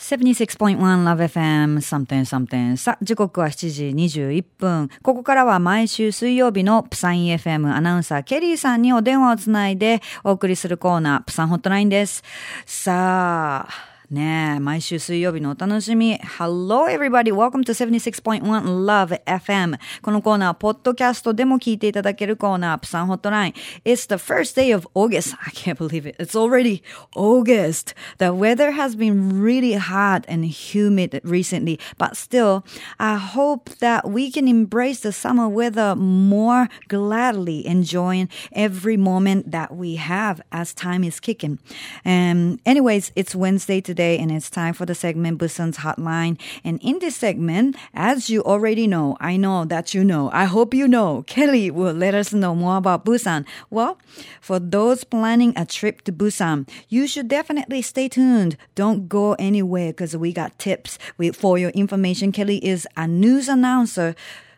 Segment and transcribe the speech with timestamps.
[0.00, 4.88] 76.1 Love FM something something さあ、時刻は7時21分。
[5.02, 12.24] ここからは毎週水曜日のプサイン FM アナウンサーケリーさんにお電話をつないでお送りするコーナー、プサンホットラインです。
[12.64, 16.15] さあ、ねえ、毎週水曜日のお楽しみ。
[16.37, 17.33] Hello everybody!
[17.33, 18.43] Welcome to 76.1
[18.85, 19.79] Love FM.
[20.03, 23.53] このコーナー、ポッドキャストでも聞いていただけるコーナー、プサンホットライン。
[23.83, 25.35] It's the first day of August.
[25.43, 26.15] I can't believe it.
[26.19, 26.83] It's already
[27.15, 27.95] August.
[28.19, 32.63] The weather has been really hot and humid recently, but still,
[32.99, 39.75] I hope that we can embrace the summer weather more gladly, enjoying every moment that
[39.75, 41.57] we have as time is kicking.
[42.05, 46.40] And anyways, it's Wednesday today today, and it's time for the segment Busan's Hotline.
[46.64, 50.72] And in this segment, as you already know, I know that you know, I hope
[50.72, 53.44] you know, Kelly will let us know more about Busan.
[53.68, 53.98] Well,
[54.40, 58.56] for those planning a trip to Busan, you should definitely stay tuned.
[58.74, 60.98] Don't go anywhere because we got tips.
[61.18, 64.14] We, for your information, Kelly is a news announcer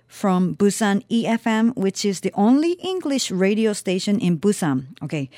[0.06, 4.86] from Busan EFM, which is the only English radio station in Busan.
[5.02, 5.30] Okay.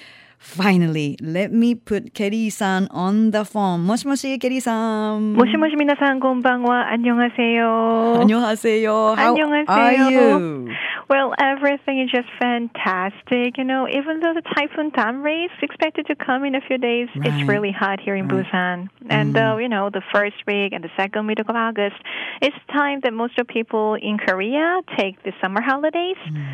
[0.44, 3.86] Finally, let me put Kelly-san on the phone.
[3.86, 5.36] もしもし, Kelly-san.
[5.36, 6.92] もしもし皆さんこんばんは.
[6.94, 8.20] 안녕하세요.
[8.22, 9.16] 안녕하세요.
[9.18, 9.66] How 안녕하세요.
[9.68, 10.70] are you?
[11.10, 13.58] Well, everything is just fantastic.
[13.58, 17.10] You know, even though the typhoon Damri is expected to come in a few days,
[17.16, 17.28] right.
[17.28, 18.46] it's really hot here in right.
[18.46, 18.90] Busan.
[19.10, 19.56] And, mm.
[19.56, 21.96] uh, you know, the first week and the second week of August,
[22.42, 26.16] it's time that most of people in Korea take the summer holidays.
[26.30, 26.46] Mm.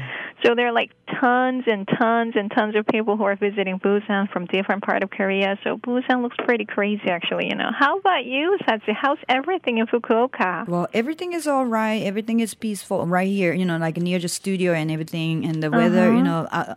[0.46, 4.31] So there are like tons and tons and tons of people who are visiting Busan
[4.31, 5.59] from different part of Korea.
[5.65, 7.47] So Busan looks pretty crazy, actually.
[7.47, 8.95] You know, how about you, Satsi?
[8.95, 10.67] How's everything in Fukuoka?
[10.69, 12.03] Well, everything is all right.
[12.03, 13.53] Everything is peaceful right here.
[13.53, 16.09] You know, like near the studio and everything, and the weather.
[16.09, 16.17] Uh-huh.
[16.17, 16.75] You know, uh,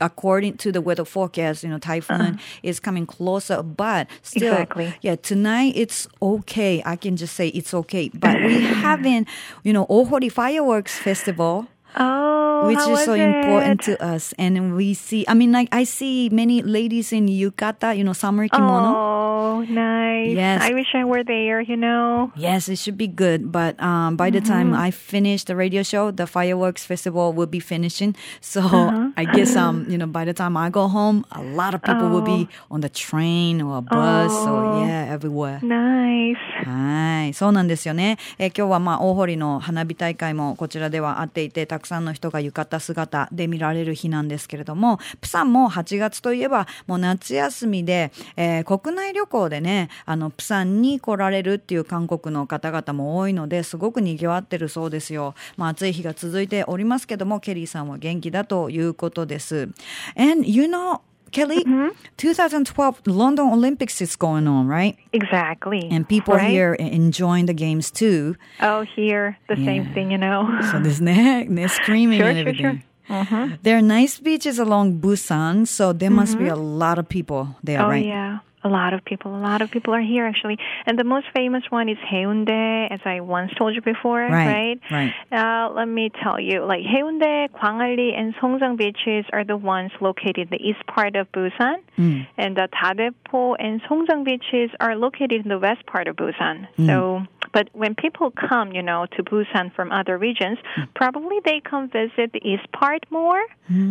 [0.00, 2.60] according to the weather forecast, you know, typhoon uh-huh.
[2.62, 4.94] is coming closer, but still, exactly.
[5.00, 6.82] yeah, tonight it's okay.
[6.84, 9.28] I can just say it's okay, but we haven't,
[9.62, 11.66] you know, Ohori fireworks festival.
[11.96, 13.20] Oh, which is so it?
[13.20, 14.34] important to us.
[14.38, 18.48] And we see, I mean, like I see many ladies in yukata, you know, summer
[18.48, 18.94] kimono.
[18.96, 20.34] Oh, nice.
[20.34, 20.62] Yes.
[20.62, 22.32] I wish I were there, you know.
[22.36, 23.52] Yes, it should be good.
[23.52, 24.48] But um, by the mm-hmm.
[24.48, 28.16] time I finish the radio show, the fireworks festival will be finishing.
[28.40, 29.10] So uh-huh.
[29.16, 32.06] I guess, um, you know, by the time I go home, a lot of people
[32.06, 32.10] oh.
[32.10, 32.74] will be oh.
[32.74, 34.80] on the train or a bus oh.
[34.80, 35.60] or, yeah, everywhere.
[35.62, 36.36] Nice.
[36.64, 37.34] はい。
[37.34, 38.18] そうなんですよね。
[38.38, 55.34] え、今日はまあ、大堀の花火大会もこちらではあっていて、たくさんの人が浴衣姿で見られる日なんですけれども、プサンも8月といえばもう夏休みで、えー、国内旅行でね、あの、プサンに来られるっていう韓国の方々も多いので、すごく賑わってるそうですよ。
[55.58, 59.68] まあ暑い日が続いておりますけども、ケリーさんは元気だということです。
[60.16, 61.00] And you know,
[61.34, 61.88] Kelly, mm-hmm.
[62.16, 64.96] 2012 London Olympics is going on, right?
[65.12, 65.88] Exactly.
[65.90, 66.48] And people right?
[66.48, 68.36] here enjoying the games too.
[68.60, 69.64] Oh, here, the yeah.
[69.66, 70.46] same thing, you know.
[70.70, 72.62] so there's they're screaming sure, and everything.
[72.62, 73.16] Sure, sure.
[73.16, 73.48] Uh-huh.
[73.62, 76.16] There are nice beaches along Busan, so there mm-hmm.
[76.16, 78.04] must be a lot of people there, oh, right?
[78.04, 78.38] Oh, yeah.
[78.64, 80.58] A lot of people, a lot of people are here actually.
[80.86, 84.80] And the most famous one is Haeundae, as I once told you before, right?
[84.90, 85.12] Right.
[85.30, 85.68] right.
[85.68, 90.38] Uh, let me tell you, like Haeundae, Gwangalli, and Songjeong beaches are the ones located
[90.38, 92.26] in the east part of Busan, mm.
[92.36, 96.66] and the Dadaepo and Songjang beaches are located in the west part of Busan.
[96.78, 96.86] Mm.
[96.86, 100.88] So, but when people come, you know, to Busan from other regions, mm.
[100.94, 103.42] probably they come visit the east part more.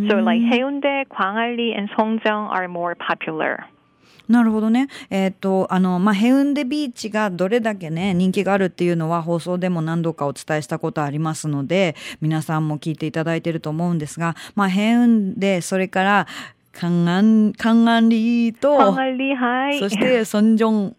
[0.10, 3.66] So, like Haeundae, Gwangalli, and Songjeong are more popular.
[4.28, 4.88] なるほどね。
[5.10, 16.28] えっ、ー、と、あの、まあ、ヘウンデビーチがどれだけね、人気があるっていうのは放送でも何度かお伝えしたことありますので、皆さんも聞いていただいてると思うんですが、まあ、ヘウンデ、それから、
[16.72, 19.80] カンアン、カンアンリーと、カンアンリー、はい。
[19.80, 20.96] そして、ソンジョン、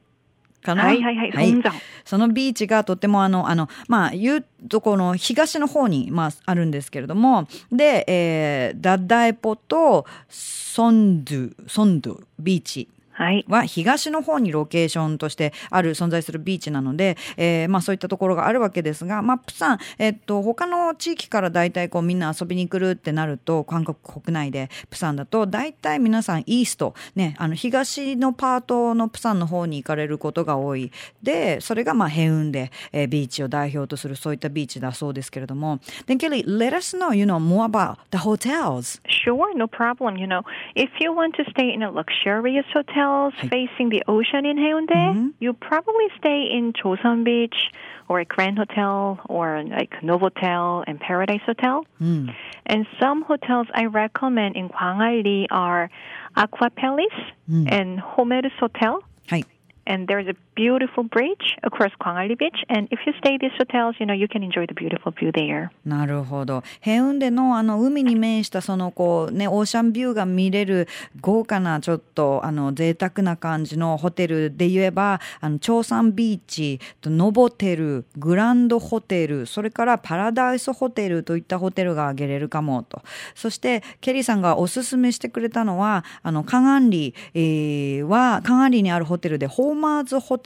[0.65, 0.85] かな？
[0.85, 1.31] はいはいはい。
[1.31, 1.63] はい、
[2.05, 30.91] そのビーチがとってもあの、あの、まあ、言うとこの東の方に、まあ、あるんですけれども、で、えー、ダッダエポとソンドゥ、ソンドゥビーチは東の方にロケーションとしてある存在するビーチなので、えー、まあそういったところがあるわけですが、まあプサン、えっと、他の地域から大体こうみんな遊びに来るってなると、韓国国内でプサンだと、大体皆さんイースト、ね、あの東のパートのプサンの方に行かれることが多い。
[31.23, 35.79] で、それがまあヘウンで、えー、ビーチを代表とするそういったビーチだそうですけれども。
[36.07, 39.01] Then Kelly, let us know, you know, more about the hotels.
[39.07, 40.17] Sure, no problem.
[40.17, 40.43] You know,
[40.75, 45.15] if you want to stay in a luxurious hotel, hotels facing the ocean in Haeundae,
[45.15, 45.29] mm-hmm.
[45.41, 47.71] you probably stay in Joseon Beach
[48.09, 51.87] or a Grand Hotel or like Novotel and Paradise Hotel.
[52.01, 52.35] Mm.
[52.67, 55.91] And some hotels I recommend in Gwangalli are
[56.37, 57.21] Aqua Palace
[57.51, 57.71] mm.
[57.71, 59.03] and Homers Hotel.
[59.31, 59.43] Hi.
[59.87, 62.65] and there's a beautiful bridge across Kwangali Beach.
[62.69, 65.33] And if you stay at these hotels, you know, you can enjoy the beautiful view
[65.33, 65.71] there.
[65.85, 66.63] なるほど。
[66.81, 70.89] ヘウンデのあの海に面したそのこうね、オーシャンビューが見れる
[71.21, 83.03] 豪華なちょっとあの贅沢な感じのホテルで言えば、あの、長山ビーチ、ノボテル、グランドホテル、それからパラダイスホテルといったホテルが挙げれるかもと。
[83.35, 90.44] そして、ケリーさんがおすすめしてくれたのは、あの、カガンリ、えー、は、カガンリにあるホテルで、ホーマーズホテル、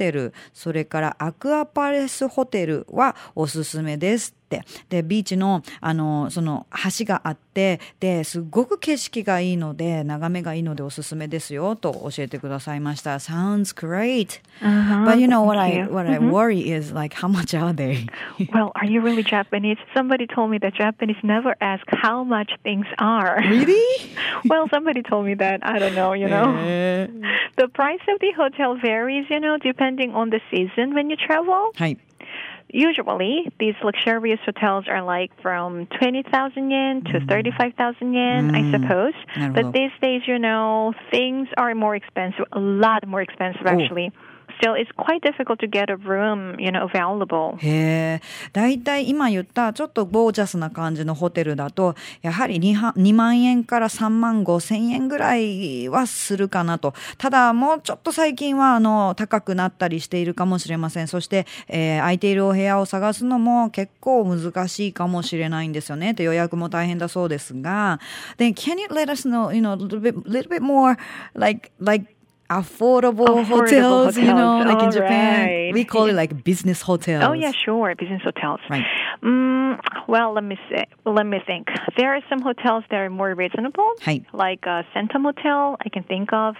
[0.54, 4.34] それからアクアパレスホテルはおすすめです。
[4.48, 6.66] ってでビーチのあのその
[6.98, 17.54] 橋があってですごく景色がいいので眺めがいいのでおすすめですよと教えてくださいました Sounds great、uh huh, but you know what I what I worry is like how much
[17.54, 18.06] are they
[18.52, 22.86] Well are you really Japanese Somebody told me that Japanese never ask how much things
[22.98, 24.16] are Really
[24.48, 26.56] Well somebody told me that I don't know you know
[27.56, 31.72] The price of the hotel varies you know depending on the season when you travel
[31.74, 31.98] はい
[32.70, 39.14] usually these luxurious hotels are like from 20,000 yen to 35,000 yen, I suppose.
[39.54, 44.12] But these days, you know, things are more expensive, a lot more expensive actually.
[44.58, 47.56] Still it's quite difficult to get a room, you know, available.
[47.58, 48.20] へえ。
[48.52, 56.94] だいたい今言ったちょっとゴージャスな感じのホテルだと、やはり 2, 2万円から3万5千円ぐらいはするかなと。
[57.16, 61.08] ただ、もうちょっと最近はあの高くなったりしているかもしれません。
[61.08, 66.14] そして、えー、空いているお部屋を探すのも結構難しいかもしれないんですよね。
[66.14, 68.00] と予約も大変だそうですが。
[68.36, 70.96] Then can you let us know, you know, a little bit, little bit more
[71.34, 72.17] like, like,
[72.50, 75.46] affordable, affordable hotels, hotels, you know, like in Japan.
[75.46, 75.74] Right.
[75.74, 77.24] We call it like business hotels.
[77.24, 78.60] Oh yeah, sure, business hotels.
[78.70, 78.84] Right.
[79.22, 79.78] Mm,
[80.08, 81.68] well, let me say, let me think.
[81.96, 83.92] There are some hotels that are more reasonable,
[84.32, 85.76] like uh, Centum Hotel.
[85.84, 86.56] I can think of,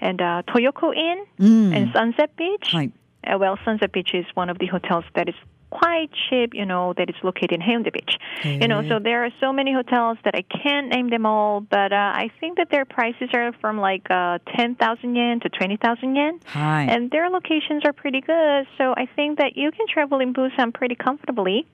[0.00, 1.76] and uh, Toyoko Inn mm.
[1.76, 2.74] and Sunset Beach.
[2.74, 5.34] Uh, well, Sunset Beach is one of the hotels that is
[5.70, 8.18] quite cheap, you know, that is located in Haeundae Beach.
[8.42, 8.62] Mm-hmm.
[8.62, 11.92] You know, so there are so many hotels that I can't name them all, but
[11.92, 16.40] uh, I think that their prices are from like uh, 10,000 yen to 20,000 yen.
[16.46, 16.82] Hi.
[16.82, 18.66] And their locations are pretty good.
[18.76, 21.66] So I think that you can travel in Busan pretty comfortably.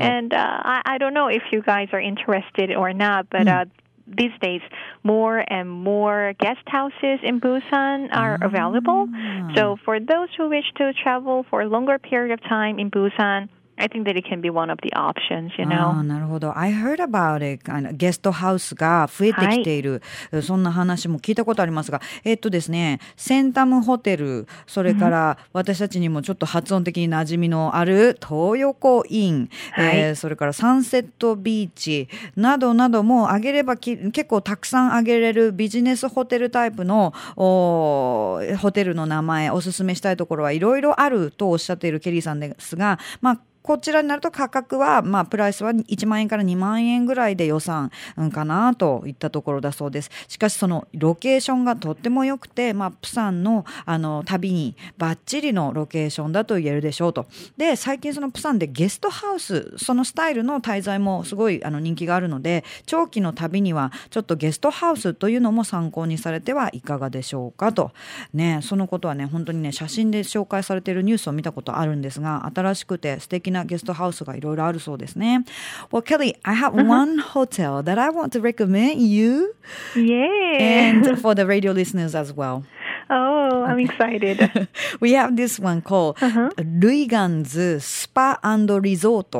[0.00, 3.62] And uh, I, I don't know if you guys are interested or not, but mm.
[3.62, 3.64] uh,
[4.06, 4.60] these days
[5.02, 8.46] more and more guest houses in Busan are ah.
[8.46, 9.08] available.
[9.54, 13.48] So for those who wish to travel for a longer period of time in Busan,
[13.78, 16.02] I think that it can be one of the options, you know?
[16.02, 16.56] なるほど。
[16.56, 17.62] I heard about it.
[17.96, 38.38] ゲストハウスが増えてきている、はい、そんな話も聞いたことありますが、えっとですね、センタムホテル、それから私たちにもちょっと発音的に馴染みのある東横イン、はい、えー、それからサンセットビーチなどなども挙げれば結構たくさん挙げれるビジネスホテルタイプのホ
[38.72, 47.90] テルの名前、おすすめしたいところはいろいろあるとおっしゃっているケリーさんですが、まあこちらになると価格は、まあ、プライスは1万円から2万円ぐらいで予算
[48.32, 50.10] かなといったところだそうです。
[50.28, 57.26] しかし、そのロケーションがとっても良くて、まあ、プサンのあの旅にバッチリのロケーションだと言えるでしょうと。
[57.56, 67.92] で、最近そのプサンでゲストハウス、そのスタイルの滞在もすごいあの人気があるので、長期の旅にはちょっとゲストハウスというのも参考にされてはいかがでしょうかと。
[68.34, 75.43] ね、そのことはね、本当にね、写真で紹介されているニュースを見たことあるんですが、新しくて素敵なゲストハウスがいろいろあるそうですね。
[75.91, 79.53] Well, Kelly, I have one hotel that I want to recommend you.
[79.95, 80.57] Yeah.
[80.59, 82.63] And for the radio listeners as well.
[83.09, 84.67] Oh, I'm excited.
[84.99, 86.49] we have this one called uh-huh.
[86.57, 89.33] Ruigan's Spa and Resort.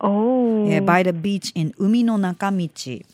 [0.00, 0.68] Oh.
[0.68, 3.04] Yeah, by the beach in Umi no Nakamichi.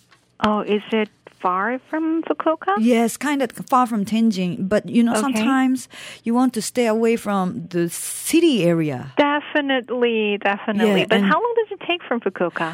[0.44, 1.10] Oh, is it
[1.43, 2.73] far from Fukuoka?
[2.79, 4.69] Yes, kind of far from Tenjin.
[4.69, 5.21] But you know, okay.
[5.21, 5.89] sometimes
[6.23, 9.13] you want to stay away from the city area.
[9.17, 11.01] Definitely, definitely.
[11.01, 12.73] Yeah, but how long does it take from Fukuoka?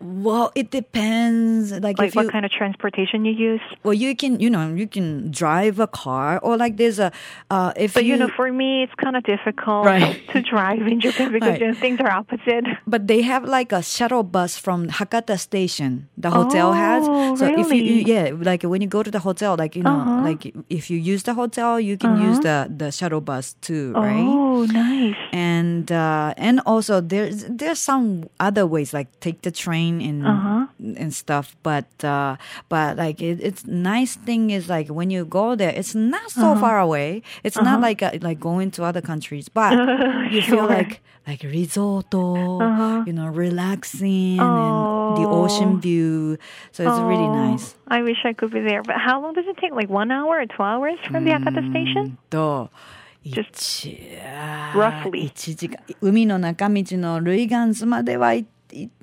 [0.00, 1.72] Well, it depends.
[1.72, 3.60] Like, like what you, kind of transportation you use.
[3.82, 7.12] Well, you can, you know, you can drive a car or like there's a,
[7.50, 10.26] uh, if but you, you know, for me, it's kind of difficult right.
[10.32, 11.60] to drive in Japan because right.
[11.60, 12.64] you know, things are opposite.
[12.86, 16.08] But they have like a shuttle bus from Hakata Station.
[16.16, 17.04] The hotel oh, has.
[17.38, 17.60] So really?
[17.60, 20.22] if you, yeah, like when you go to the hotel, like you know, uh-huh.
[20.22, 22.24] like if you use the hotel, you can uh-huh.
[22.24, 24.24] use the the shuttle bus too, right?
[24.24, 25.16] Oh, nice.
[25.32, 30.67] And uh, and also there's there's some other ways like take the train and uh-huh.
[30.79, 31.55] and stuff.
[31.63, 32.37] But uh,
[32.69, 36.51] but like it, it's nice thing is like when you go there, it's not so
[36.51, 36.61] uh-huh.
[36.61, 37.21] far away.
[37.43, 37.69] It's uh-huh.
[37.69, 39.73] not like a, like going to other countries, but
[40.31, 40.57] you sure.
[40.57, 43.03] feel like like risotto, uh-huh.
[43.07, 45.15] you know, relaxing oh.
[45.15, 46.37] and the ocean view.
[46.71, 47.07] So it's oh.
[47.07, 47.75] really nice.
[47.87, 48.83] I wish I could be there.
[48.83, 49.73] But how long does it take?
[49.73, 52.17] Like one hour or two hours from the Akata station?
[52.29, 52.77] Just
[53.25, 58.45] 一あー roughly 一時間海の中道のルイガンズまではいい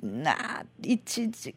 [0.01, 1.55] な一時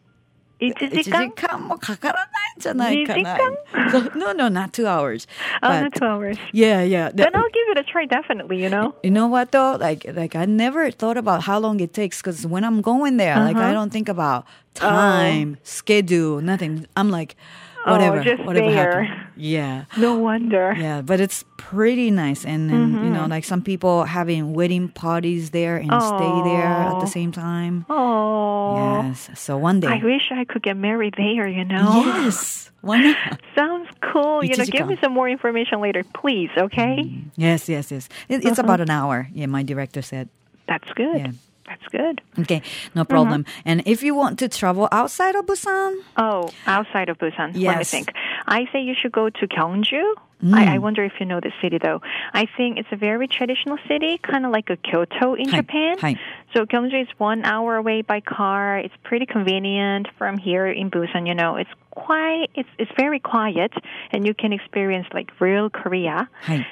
[0.59, 2.27] 1一時時間間もかからない
[2.57, 5.27] んじゃないかな二時 no no not two hours
[5.61, 6.37] Oh, but not two hours.
[6.51, 8.95] yeah yeah Then The- I'll give it a try, definitely, you know?
[9.03, 9.77] You know what though?
[9.79, 13.35] Like like I never thought about how long it takes because when I'm going there,
[13.37, 13.73] like I Uh-huh.
[13.73, 16.87] don't think about time, schedule, nothing.
[16.95, 17.35] I'm like
[17.84, 19.02] whatever, Oh, just whatever there.
[19.04, 19.28] happens.
[19.36, 19.84] Yeah.
[19.98, 20.74] No wonder.
[20.78, 23.12] Yeah, but it's pretty nice and, and you Mm-hmm.
[23.14, 27.16] know, like some people having wedding parties there and stay there at the Oh.
[27.18, 27.84] same time.
[27.88, 29.02] Oh.
[29.02, 29.30] Yes.
[29.34, 29.88] So one day.
[29.88, 32.02] I wish I could get married there, you know?
[32.04, 32.70] Yes.
[32.82, 33.40] Why not?
[33.54, 34.42] Sounds cool.
[34.44, 37.08] You know, give me some more information later, please, okay?
[37.36, 38.08] Yes, yes, yes.
[38.28, 38.62] It, it's Uh-huh.
[38.64, 39.28] about an hour.
[39.32, 40.28] Yeah, my director said.
[40.68, 41.16] That's good.
[41.18, 41.30] Yeah.
[41.72, 42.20] That's good.
[42.38, 42.62] Okay,
[42.94, 43.10] no mm-hmm.
[43.10, 43.44] problem.
[43.64, 47.48] And if you want to travel outside of Busan, Oh, outside of Busan.
[47.48, 47.90] Let me Yes.
[47.90, 48.08] think.
[48.46, 50.04] I say you should go to Gyeongju.
[50.44, 50.54] Mm.
[50.54, 52.00] I, I wonder if you know the city though.
[52.34, 55.56] I think it's a very traditional city, kind of like a Kyoto in Hi.
[55.58, 55.98] Japan.
[56.00, 56.16] Hi.
[56.54, 58.78] So Gyeongju is one hour away by car.
[58.78, 61.26] It's pretty convenient from here in Busan.
[61.28, 63.72] You know, it's quite, it's it's very quiet,
[64.12, 66.28] and you can experience like real Korea.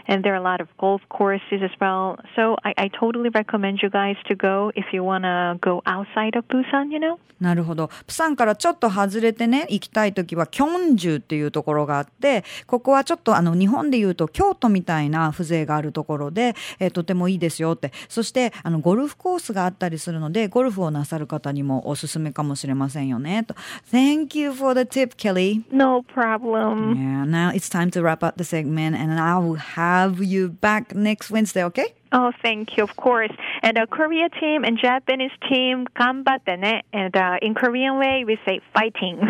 [0.06, 2.18] And there are a lot of golf courses as well.
[2.36, 6.46] So I, I totally recommend you guys to go if you wanna go outside of
[6.48, 6.90] Busan.
[6.90, 7.18] You know.
[7.40, 7.88] なるほど。
[8.06, 17.92] プサンからちょっと外れてね、行きたいときは、キョンジュっていうところがあって、ここはちょっとあの、日本で言うと京都みたいな風情があるところで、えーとてもいいですよって。
[18.08, 23.44] そして、あの、ゴルフコースがあったりするので、ゴルフをなさる方にもおすすめかもしれませんよね。
[23.44, 23.54] と。
[23.90, 25.64] Thank you for the tip, Kelly.
[25.70, 26.94] No problem.
[26.96, 30.94] Yeah, now it's time to wrap up the segment and I will have you back
[30.94, 31.94] next Wednesday, okay?
[32.12, 33.30] Oh, thank you, of course.
[33.62, 38.60] And the Korea team and Japanese team, ganbatte And uh, in Korean way, we say
[38.74, 39.20] fighting.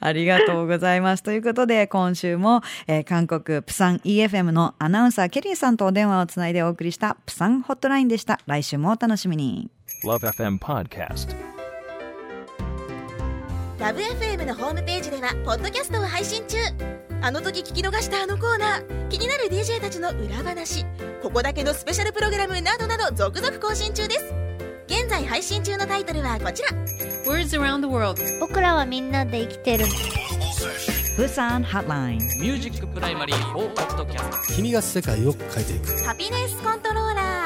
[0.00, 1.22] ありがとうございます。
[1.22, 8.40] ということで、今週も、えー韓国プサン EFM のアナウンサーケリーさんとお電話をつないでお送りしたプサンホットラインでした。
[8.46, 9.70] 来週もお楽しみに。
[10.04, 11.55] Love FM Podcast.
[13.78, 16.56] ラブ f m のホームページではポッドキャストを配信中。
[17.20, 19.08] あの時聞き逃したあのコーナー。
[19.08, 20.86] 気になる DJ たちの裏話。
[21.22, 24.34] ここだけのスペシャルプログラムなどなど続々更新中です。
[24.86, 26.70] 現在配信中のタイトルはこちら。
[27.26, 28.18] Words around the world.
[28.40, 29.84] 僕らはみんなで生きてる。
[31.16, 32.18] プサンハットライン。
[32.40, 36.02] ミュージックプライマリー4ポッドキャスト君が世界を変えていく。
[36.02, 37.45] ハピネスコントローラー